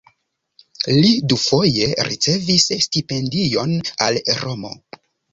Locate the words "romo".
4.39-4.73